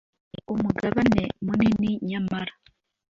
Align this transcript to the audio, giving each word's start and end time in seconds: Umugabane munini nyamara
Umugabane 0.53 1.21
munini 1.45 1.91
nyamara 2.07 2.53